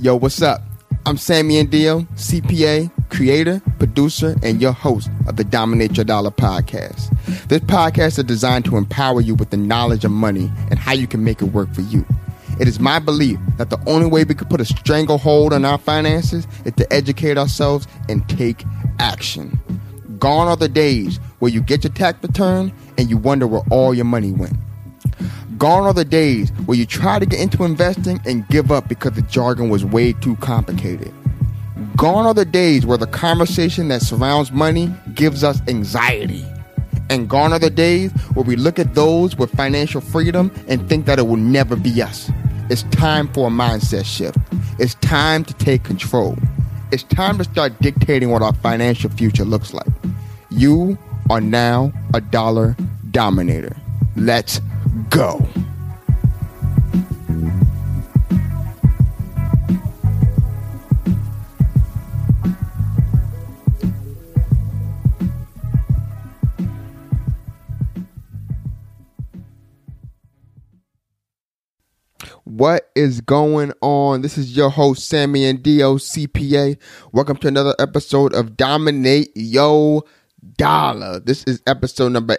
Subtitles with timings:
[0.00, 0.62] Yo, what's up?
[1.04, 7.10] I'm Sammy Andio, CPA, creator, producer, and your host of the Dominate Your Dollar podcast.
[7.48, 11.06] This podcast is designed to empower you with the knowledge of money and how you
[11.06, 12.06] can make it work for you.
[12.58, 15.76] It is my belief that the only way we can put a stranglehold on our
[15.76, 18.64] finances is to educate ourselves and take
[19.00, 19.60] action.
[20.18, 23.92] Gone are the days where you get your tax return and you wonder where all
[23.92, 24.56] your money went.
[25.60, 29.12] Gone are the days where you try to get into investing and give up because
[29.12, 31.12] the jargon was way too complicated.
[31.96, 36.46] Gone are the days where the conversation that surrounds money gives us anxiety.
[37.10, 41.04] And gone are the days where we look at those with financial freedom and think
[41.04, 42.30] that it will never be us.
[42.70, 44.38] It's time for a mindset shift.
[44.78, 46.38] It's time to take control.
[46.90, 49.92] It's time to start dictating what our financial future looks like.
[50.48, 50.96] You
[51.28, 52.78] are now a dollar
[53.10, 53.76] dominator.
[54.16, 54.62] Let's
[55.10, 55.46] go.
[72.44, 74.22] What is going on?
[74.22, 76.76] This is your host, Sammy and Dio CPA.
[77.12, 80.04] Welcome to another episode of Dominate Yo
[80.56, 81.20] Dollar.
[81.20, 82.36] This is episode number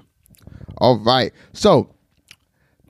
[0.78, 1.34] All right.
[1.52, 1.94] So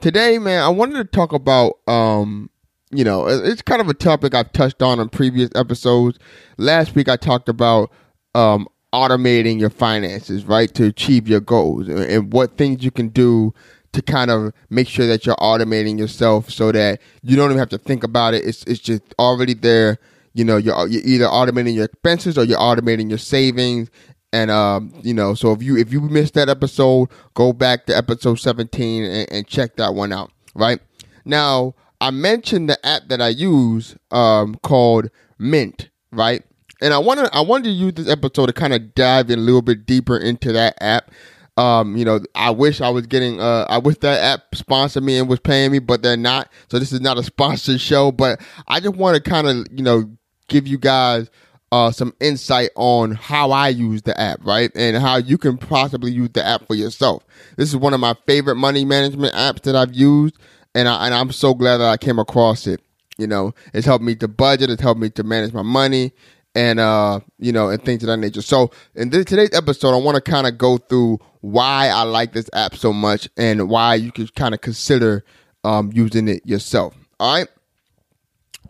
[0.00, 2.48] today, man, I wanted to talk about um,
[2.92, 6.20] you know, it's kind of a topic I've touched on in previous episodes.
[6.58, 7.90] Last week I talked about
[8.36, 13.52] um automating your finances, right, to achieve your goals and, what things you can do
[13.92, 17.68] to kind of make sure that you're automating yourself so that you don't even have
[17.68, 18.44] to think about it.
[18.44, 19.98] It's it's just already there
[20.36, 23.88] you know you're, you're either automating your expenses or you're automating your savings
[24.34, 27.96] and um, you know, so if you if you missed that episode, go back to
[27.96, 30.32] episode 17 and, and check that one out.
[30.56, 30.80] Right
[31.24, 35.90] now, I mentioned the app that I use um, called Mint.
[36.10, 36.42] Right,
[36.80, 39.38] and I want to I wanted to use this episode to kind of dive in
[39.38, 41.10] a little bit deeper into that app.
[41.56, 45.18] Um, you know, I wish I was getting uh I wish that app sponsored me
[45.18, 46.50] and was paying me, but they're not.
[46.70, 49.82] So this is not a sponsored show, but I just want to kind of, you
[49.82, 50.10] know,
[50.48, 51.30] give you guys
[51.74, 54.70] uh, some insight on how I use the app, right?
[54.76, 57.24] And how you can possibly use the app for yourself.
[57.56, 60.36] This is one of my favorite money management apps that I've used,
[60.76, 62.80] and, I, and I'm so glad that I came across it.
[63.18, 66.12] You know, it's helped me to budget, it's helped me to manage my money,
[66.54, 68.42] and uh, you know, and things of that nature.
[68.42, 72.32] So, in this, today's episode, I want to kind of go through why I like
[72.32, 75.24] this app so much and why you could kind of consider
[75.64, 76.94] um, using it yourself.
[77.18, 77.48] All right.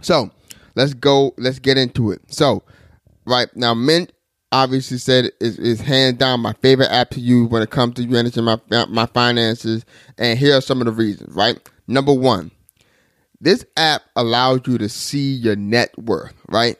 [0.00, 0.30] So,
[0.74, 1.34] let's go.
[1.36, 2.22] Let's get into it.
[2.28, 2.62] So,
[3.26, 4.12] right now, Mint
[4.52, 8.06] obviously said is, is hands down my favorite app to use when it comes to
[8.06, 8.58] managing my
[8.88, 9.84] my finances.
[10.16, 11.34] And here are some of the reasons.
[11.34, 12.50] Right, number one,
[13.40, 16.34] this app allows you to see your net worth.
[16.48, 16.78] Right.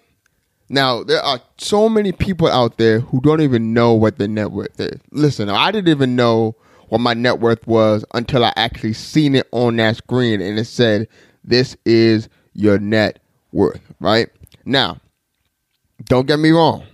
[0.68, 4.50] Now, there are so many people out there who don't even know what their net
[4.50, 4.98] worth is.
[5.10, 6.56] Listen, I didn't even know
[6.88, 10.66] what my net worth was until I actually seen it on that screen and it
[10.66, 11.08] said,
[11.42, 13.20] This is your net
[13.52, 14.28] worth, right?
[14.64, 14.98] Now,
[16.04, 16.84] don't get me wrong.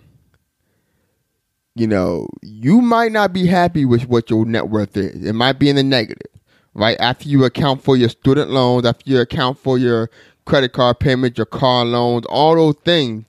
[1.76, 5.24] You know, you might not be happy with what your net worth is.
[5.24, 6.32] It might be in the negative,
[6.74, 6.96] right?
[6.98, 10.10] After you account for your student loans, after you account for your
[10.44, 13.24] credit card payments, your car loans, all those things,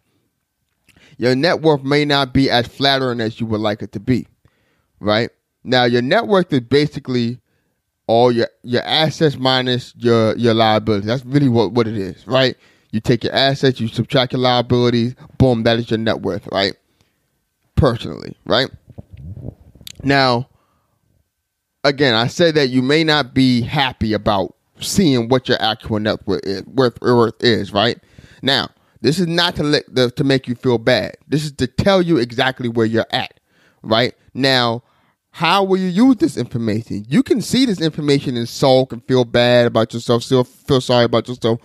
[1.21, 4.25] your net worth may not be as flattering as you would like it to be,
[4.99, 5.29] right?
[5.63, 7.39] Now, your net worth is basically
[8.07, 11.05] all your your assets minus your your liabilities.
[11.05, 12.57] That's really what what it is, right?
[12.89, 16.73] You take your assets, you subtract your liabilities, boom, that is your net worth, right?
[17.75, 18.71] Personally, right?
[20.01, 20.49] Now,
[21.83, 26.25] again, I said that you may not be happy about seeing what your actual net
[26.25, 27.99] worth is, worth, worth is, right?
[28.41, 28.69] Now,
[29.01, 31.17] this is not to let the, to make you feel bad.
[31.27, 33.39] This is to tell you exactly where you're at,
[33.81, 34.13] right?
[34.33, 34.83] Now,
[35.31, 37.05] how will you use this information?
[37.07, 41.05] You can see this information and sulk and feel bad about yourself, still feel sorry
[41.05, 41.59] about yourself,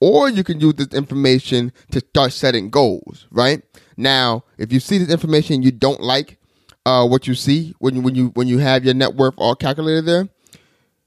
[0.00, 3.62] or you can use this information to start setting goals, right?
[3.96, 6.38] Now, if you see this information you don't like
[6.84, 9.54] uh, what you see when you, when you when you have your net worth all
[9.54, 10.28] calculated there,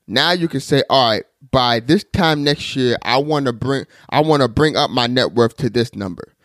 [0.07, 1.23] now you can say, all right,
[1.55, 5.07] by this time next year, I want to bring I want to bring up my
[5.07, 6.35] net worth to this number.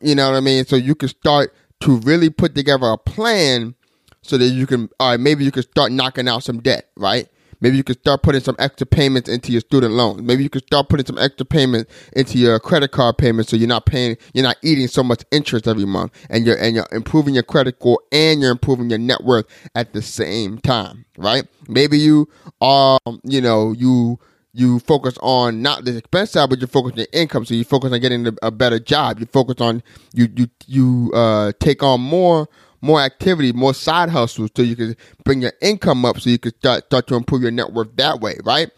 [0.00, 0.64] You know what I mean?
[0.64, 3.74] So you can start to really put together a plan
[4.22, 7.26] so that you can, all right, maybe you can start knocking out some debt, right?
[7.60, 10.22] Maybe you can start putting some extra payments into your student loans.
[10.22, 13.66] Maybe you can start putting some extra payments into your credit card payments so you're
[13.66, 17.34] not paying, you're not eating so much interest every month and you're, and you're improving
[17.34, 21.42] your credit score and you're improving your net worth at the same time, right?
[21.66, 22.28] Maybe you
[22.60, 24.20] are, you know, you,
[24.54, 27.44] you focus on not the expense side, but you focus on income.
[27.44, 29.18] So you focus on getting a better job.
[29.18, 29.82] You focus on
[30.14, 32.48] you you you uh, take on more
[32.80, 36.54] more activity, more side hustles, so you can bring your income up, so you can
[36.54, 38.70] start start to improve your net worth that way, right?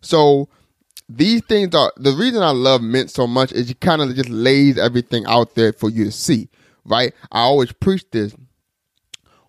[0.00, 0.48] So
[1.08, 4.28] these things are the reason I love Mint so much is it kind of just
[4.28, 6.48] lays everything out there for you to see,
[6.84, 7.12] right?
[7.32, 8.34] I always preach this.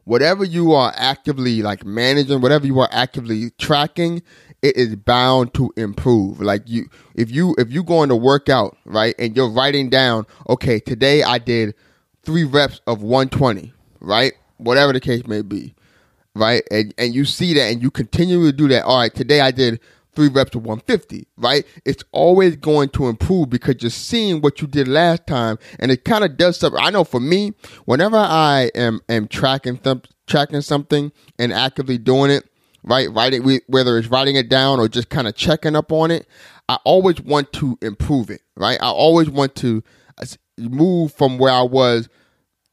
[0.06, 4.22] Whatever you are actively like managing, whatever you are actively tracking,
[4.62, 6.42] it is bound to improve.
[6.42, 10.26] Like you, if you if you going to work out, right, and you're writing down,
[10.50, 11.76] okay, today I did
[12.24, 14.34] three reps of 120 right?
[14.58, 15.76] Whatever the case may be,
[16.36, 16.64] right?
[16.72, 18.84] And and you see that and you continue to do that.
[18.86, 19.80] All right, today I did
[20.16, 21.66] three reps of 150, right?
[21.86, 26.06] It's always going to improve because you're seeing what you did last time, and it
[26.06, 26.82] kind of does something.
[26.82, 27.54] I know for me,
[27.86, 32.50] whenever I am am tracking th- tracking something and actively doing it,
[32.88, 33.12] right?
[33.12, 36.28] Writing whether it's writing it down or just kind of checking up on it,
[36.70, 38.80] I always want to improve it, right?
[38.82, 39.84] I always want to
[40.20, 40.26] uh,
[40.60, 42.10] move from where I was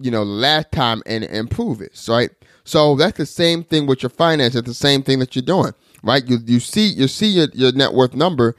[0.00, 2.30] you know, last time and improve it, right?
[2.64, 4.54] So that's the same thing with your finance.
[4.54, 5.72] It's the same thing that you're doing,
[6.02, 6.26] right?
[6.28, 8.56] You you see you see your, your net worth number,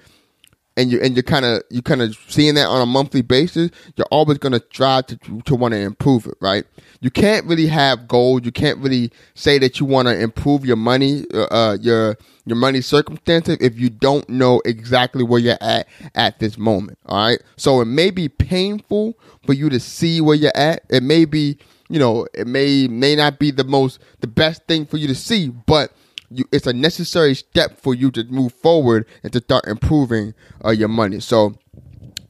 [0.78, 3.72] and you and you're kind of you kind of seeing that on a monthly basis.
[3.96, 6.66] You're always going to try to to want to improve it, right?
[7.02, 8.42] You can't really have goals.
[8.44, 12.58] You can't really say that you want to improve your money, uh, uh, your your
[12.58, 16.98] money circumstances if you don't know exactly where you're at at this moment.
[17.06, 17.42] All right.
[17.58, 20.84] So it may be painful for you to see where you're at.
[20.90, 21.58] It may be,
[21.90, 25.16] you know, it may may not be the most the best thing for you to
[25.16, 25.92] see, but
[26.38, 30.34] you, it's a necessary step for you to move forward and to start improving
[30.64, 31.20] uh, your money.
[31.20, 31.58] So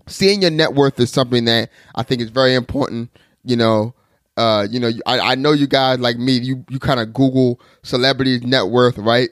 [0.08, 3.10] seeing your net worth is something that I think is very important.
[3.44, 3.94] You know,
[4.38, 6.34] uh, you know, I, I know you guys like me.
[6.34, 9.30] You you kind of Google celebrities' net worth, right?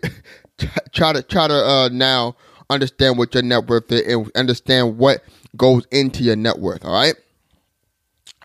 [0.93, 2.35] try to try to uh, now
[2.69, 5.23] understand what your net worth is and understand what
[5.57, 6.85] goes into your net worth.
[6.85, 7.15] All right.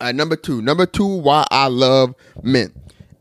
[0.01, 0.63] All right, number two.
[0.63, 2.73] Number two, why I love Mint.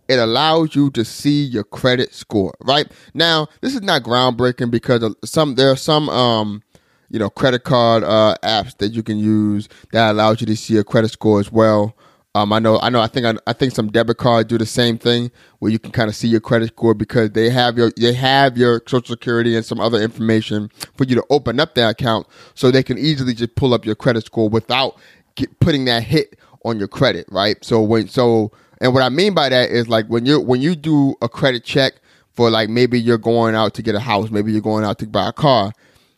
[0.07, 2.55] It allows you to see your credit score.
[2.61, 6.63] Right now, this is not groundbreaking because some there are some um
[7.09, 10.75] you know credit card uh apps that you can use that allows you to see
[10.75, 11.95] your credit score as well.
[12.37, 13.01] Um, I know, I know.
[13.01, 15.91] I think, I, I, think some debit cards do the same thing, where you can
[15.91, 19.55] kind of see your credit score because they have your, they have your social security
[19.55, 23.33] and some other information for you to open up that account, so they can easily
[23.33, 24.99] just pull up your credit score without
[25.33, 27.57] get, putting that hit on your credit, right?
[27.65, 30.75] So when, so, and what I mean by that is like when you when you
[30.75, 31.93] do a credit check
[32.33, 35.07] for like maybe you're going out to get a house, maybe you're going out to
[35.07, 35.73] buy a car.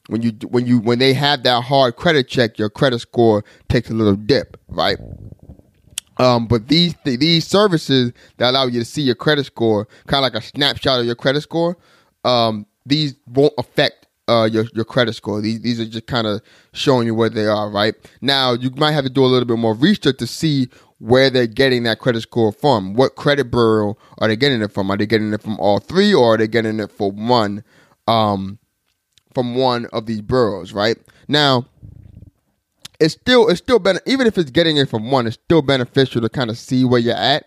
[0.08, 3.90] When you when you when they have that hard credit check, your credit score takes
[3.90, 4.98] a little dip, right?
[6.18, 10.34] Um, but these these services that allow you to see your credit score, kind of
[10.34, 11.78] like a snapshot of your credit score,
[12.26, 15.40] um, these won't affect uh, your your credit score.
[15.40, 16.42] These these are just kind of
[16.74, 17.70] showing you where they are.
[17.70, 20.68] Right now, you might have to do a little bit more research to see
[21.00, 22.94] where they're getting that credit score from.
[22.94, 24.92] What credit bureau are they getting it from?
[24.92, 27.64] Are they getting it from all three, or are they getting it from one,
[28.08, 28.60] um,
[29.34, 30.74] from one of these bureaus?
[30.74, 31.66] Right now
[33.00, 36.22] it's still it's still better even if it's getting it from one it's still beneficial
[36.22, 37.46] to kind of see where you're at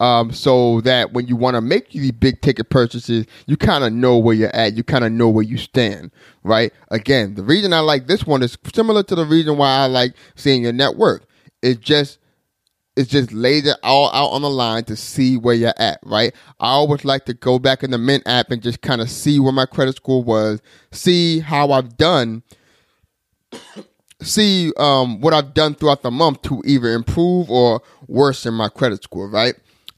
[0.00, 3.92] um, so that when you want to make these big ticket purchases you kind of
[3.92, 6.10] know where you're at you kind of know where you stand
[6.44, 9.86] right again the reason i like this one is similar to the reason why i
[9.86, 11.26] like seeing your net worth
[11.62, 12.18] It's just
[12.96, 16.34] it just lays it all out on the line to see where you're at, right?
[16.60, 19.40] I always like to go back in the Mint app and just kind of see
[19.40, 22.42] where my credit score was, see how I've done
[24.22, 29.02] see um, what I've done throughout the month to either improve or worsen my credit
[29.02, 29.54] score, right?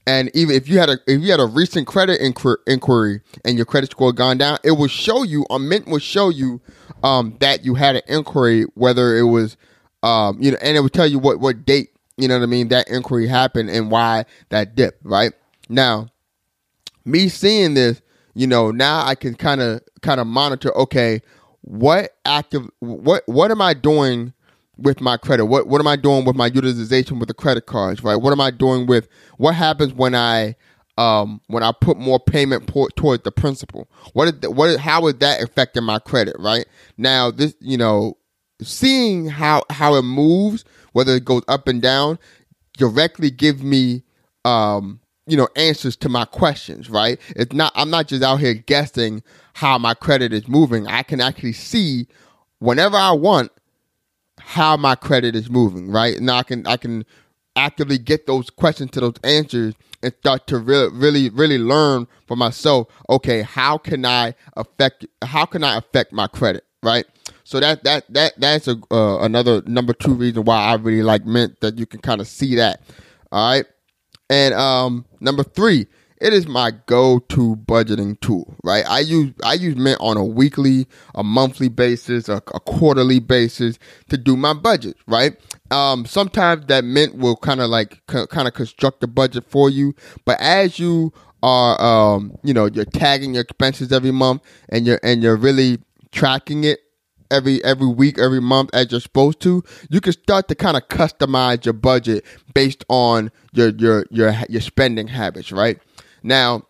[0.07, 3.57] And even if you had a if you had a recent credit inquir- inquiry and
[3.57, 6.61] your credit score gone down, it will show you A Mint will show you
[7.03, 9.57] um, that you had an inquiry, whether it was
[10.03, 12.47] um, you know, and it will tell you what what date you know what I
[12.47, 15.33] mean that inquiry happened and why that dip, right?
[15.69, 16.07] Now,
[17.03, 18.01] me seeing this,
[18.33, 20.75] you know, now I can kind of kind of monitor.
[20.77, 21.21] Okay,
[21.61, 24.33] what active what what am I doing
[24.77, 25.45] with my credit?
[25.45, 28.03] What what am I doing with my utilization with the credit cards?
[28.03, 28.15] Right?
[28.15, 29.07] What am I doing with
[29.37, 30.55] what happens when I
[30.97, 33.89] um when I put more payment por- toward the principal?
[34.13, 36.35] What the, what is, how is that affecting my credit?
[36.39, 36.65] Right
[36.97, 38.17] now, this you know,
[38.61, 42.17] seeing how how it moves, whether it goes up and down,
[42.77, 44.01] directly give me
[44.45, 47.19] um you know answers to my questions right?
[47.35, 49.21] It's not i'm not just out here guessing
[49.55, 50.87] how my credit is moving.
[50.87, 52.07] I can actually see
[52.59, 53.51] whenever i want
[54.39, 56.17] how my credit is moving right?
[56.21, 57.03] Now i can i can
[57.57, 62.37] actively get those questions to those answers and start to really really really learn for
[62.37, 67.05] myself okay how can i affect how can i affect my credit right
[67.45, 71.25] so that that that that's a uh, another number two reason why i really like
[71.25, 72.81] Mint that you can kind of see that
[73.31, 73.65] all right
[74.29, 75.87] and um, number three,
[76.19, 78.85] it is my go-to budgeting tool, right?
[78.89, 83.77] I use I use Mint on a weekly, a monthly basis, a, a quarterly basis
[84.09, 85.37] to do my budget, right?
[85.71, 89.69] Um, sometimes that Mint will kind of like c- kind of construct the budget for
[89.69, 94.87] you, but as you are, um, you know, you're tagging your expenses every month, and
[94.87, 95.79] you're and you're really
[96.11, 96.79] tracking it
[97.31, 100.87] every every week, every month as you're supposed to, you can start to kind of
[100.87, 105.79] customize your budget based on your your your your spending habits, right?
[106.23, 106.63] Now,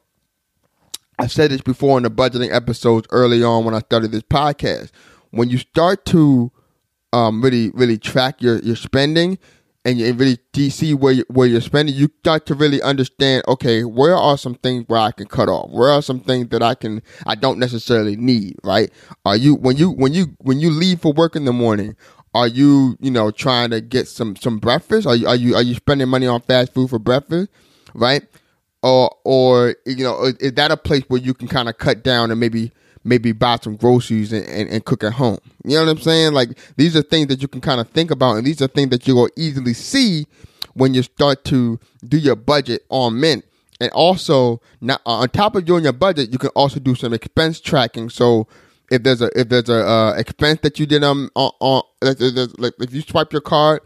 [1.17, 4.91] I've said this before in the budgeting episodes early on when I started this podcast.
[5.31, 6.51] When you start to
[7.13, 9.37] um, really really track your your spending,
[9.85, 10.39] and you really
[10.69, 13.43] see where you, where you're spending, you got to really understand.
[13.47, 15.69] Okay, where are some things where I can cut off?
[15.69, 18.57] Where are some things that I can I don't necessarily need?
[18.63, 18.91] Right?
[19.25, 21.95] Are you when you when you when you leave for work in the morning?
[22.33, 25.05] Are you you know trying to get some some breakfast?
[25.05, 27.49] Are you are you are you spending money on fast food for breakfast?
[27.93, 28.23] Right?
[28.81, 32.31] Or or you know is that a place where you can kind of cut down
[32.31, 32.71] and maybe
[33.05, 35.37] maybe buy some groceries and, and, and, cook at home.
[35.63, 36.33] You know what I'm saying?
[36.33, 38.89] Like these are things that you can kind of think about, and these are things
[38.89, 40.27] that you will easily see
[40.73, 43.45] when you start to do your budget on Mint.
[43.79, 47.59] And also, now on top of doing your budget, you can also do some expense
[47.61, 48.09] tracking.
[48.09, 48.47] So
[48.89, 52.73] if there's a if there's a uh, expense that you did um on, on like
[52.79, 53.81] if you swipe your card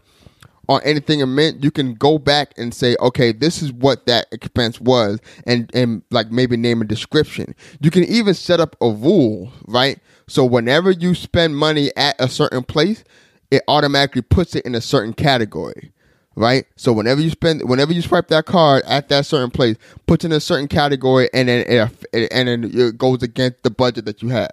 [0.70, 4.28] on anything in Mint, you can go back and say, okay, this is what that
[4.30, 7.56] expense was, and and like maybe name a description.
[7.80, 9.98] You can even set up a rule, right?
[10.28, 13.02] So whenever you spend money at a certain place,
[13.50, 15.92] it automatically puts it in a certain category.
[16.36, 20.24] Right, so whenever you spend, whenever you swipe that card at that certain place, puts
[20.24, 24.22] in a certain category, and then it, and then it goes against the budget that
[24.22, 24.52] you have.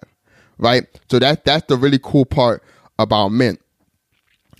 [0.58, 2.64] Right, so that that's the really cool part
[2.98, 3.62] about Mint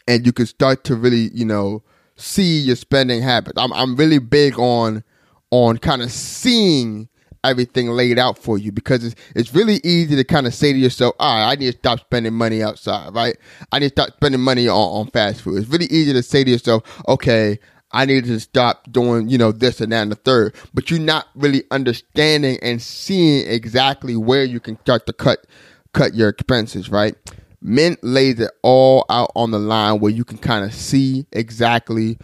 [0.08, 1.84] and you can start to really, you know,
[2.16, 3.58] see your spending habits.
[3.58, 5.04] I'm I'm really big on
[5.52, 7.10] on kind of seeing
[7.44, 10.80] everything laid out for you because it's it's really easy to kind of say to
[10.80, 13.38] yourself, all right, I need to stop spending money outside, right?
[13.72, 15.62] I need to stop spending money on, on fast food.
[15.62, 17.60] It's really easy to say to yourself, okay,
[17.92, 20.56] I need to stop doing, you know, this and that and the third.
[20.74, 25.46] But you're not really understanding and seeing exactly where you can start to cut
[25.94, 27.16] cut your expenses, right?
[27.62, 32.18] Mint lays it all out on the line where you can kind of see exactly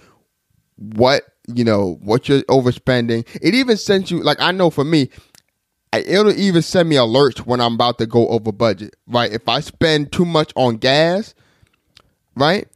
[0.77, 3.27] what you know what you're overspending.
[3.41, 5.09] It even sends you like I know for me,
[5.91, 8.95] it'll even send me alerts when I'm about to go over budget.
[9.07, 11.33] Right, if I spend too much on gas,
[12.35, 12.67] right,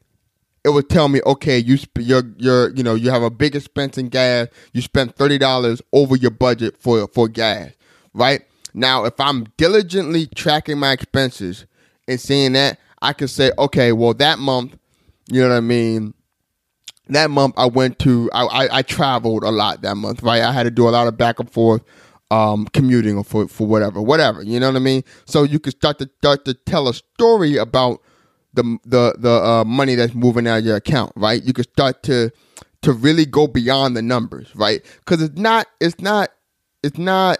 [0.63, 3.55] it would tell me, okay, you sp- you're you're you know you have a big
[3.55, 4.47] expense in gas.
[4.73, 7.71] You spent thirty dollars over your budget for for gas.
[8.13, 8.41] Right
[8.73, 11.65] now, if I'm diligently tracking my expenses
[12.07, 14.77] and seeing that, I can say, okay, well, that month,
[15.29, 16.13] you know what I mean?
[17.09, 20.41] That month I went to, I, I, I traveled a lot that month, right?
[20.41, 21.83] I had to do a lot of back and forth
[22.31, 25.03] um, commuting or for, for whatever, whatever, you know what I mean?
[25.25, 28.01] So you can start to start to tell a story about
[28.53, 31.41] the the the uh, money that's moving out of your account, right?
[31.41, 32.31] You can start to
[32.81, 34.83] to really go beyond the numbers, right?
[34.99, 36.31] Because it's not it's not
[36.83, 37.37] it's not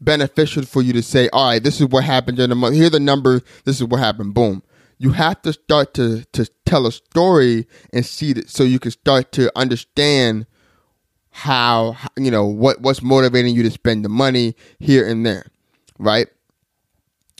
[0.00, 2.74] beneficial for you to say, all right, this is what happened in the month.
[2.76, 3.42] Here are the numbers.
[3.64, 4.34] This is what happened.
[4.34, 4.62] Boom.
[4.98, 8.90] You have to start to to tell a story and see that so you can
[8.90, 10.46] start to understand
[11.30, 15.46] how you know what what's motivating you to spend the money here and there,
[15.98, 16.28] right?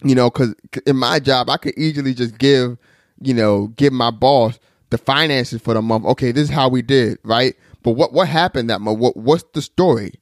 [0.04, 0.54] You know, because
[0.86, 2.76] in my job, I could easily just give
[3.22, 4.58] you know give my boss
[4.90, 6.04] the finances for the month.
[6.04, 7.54] Okay, this is how we did, right?
[7.82, 8.98] But what what happened that month?
[8.98, 10.12] What what's the story?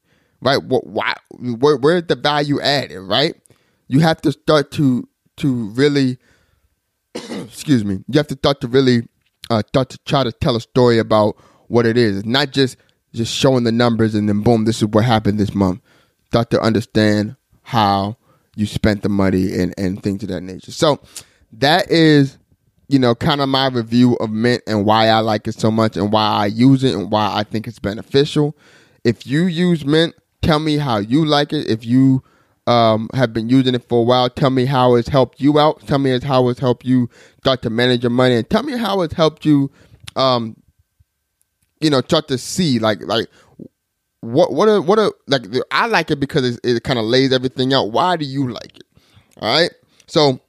[0.45, 0.63] Right?
[0.63, 3.35] What, why, where, where's the value added, right?
[3.87, 6.17] You have to start to to really,
[7.15, 9.07] excuse me, you have to start to really
[9.49, 11.35] uh, start to try to tell a story about
[11.67, 12.25] what it is.
[12.25, 12.77] Not just
[13.13, 15.81] just showing the numbers and then boom, this is what happened this month.
[16.27, 18.17] start to understand how
[18.55, 20.71] you spent the money and, and things of that nature.
[20.71, 20.99] So
[21.53, 22.37] that is,
[22.87, 25.97] you know, kind of my review of Mint and why I like it so much
[25.97, 28.55] and why I use it and why I think it's beneficial.
[29.03, 31.67] If you use Mint, tell me how you like it.
[31.67, 32.23] If you
[32.67, 35.85] um, have been using it for a while, tell me how it's helped you out.
[35.87, 37.09] Tell me how it's helped you
[37.39, 39.71] start to manage your money, and tell me how it's helped you,
[40.15, 40.55] um,
[41.79, 43.27] you know, start to see like like
[44.21, 47.31] what what a what a like I like it because it, it kind of lays
[47.31, 47.91] everything out.
[47.91, 48.85] Why do you like it?
[49.41, 49.71] All right,
[50.07, 50.39] so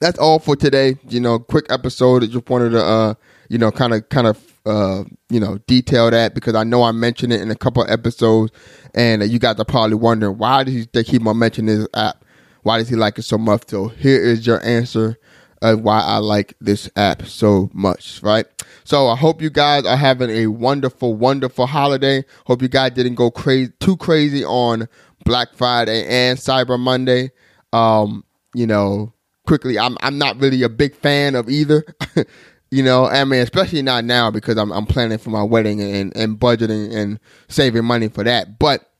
[0.00, 0.96] that's all for today.
[1.08, 2.22] You know, quick episode.
[2.22, 3.14] I just wanted to uh,
[3.48, 6.92] you know, kind of kind of uh, you know, detail that because I know I
[6.92, 8.52] mentioned it in a couple episodes,
[8.94, 12.24] and you guys are probably wondering why does he keep on mentioning this app?
[12.62, 13.68] Why does he like it so much?
[13.68, 15.18] So here is your answer
[15.62, 18.46] of why I like this app so much, right?
[18.84, 22.24] So I hope you guys are having a wonderful, wonderful holiday.
[22.46, 24.88] Hope you guys didn't go crazy too crazy on
[25.24, 27.30] Black Friday and Cyber Monday.
[27.72, 29.12] Um, you know,
[29.46, 31.84] quickly, I'm I'm not really a big fan of either.
[32.70, 36.14] You know, I mean, especially not now because I'm I'm planning for my wedding and
[36.16, 38.58] and budgeting and saving money for that.
[38.58, 38.90] But,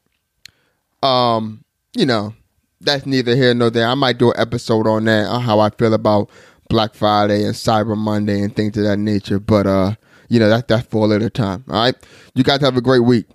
[1.03, 1.65] um,
[1.97, 2.35] you know,
[2.81, 3.89] that's neither here nor there.
[3.89, 6.31] I might do an episode on that on how I feel about
[6.69, 9.41] Black Friday and Cyber Monday and things of that nature.
[9.41, 9.95] But uh,
[10.29, 11.65] you know, that's that's for a little time.
[11.69, 11.95] All right,
[12.35, 13.27] you guys have a great week.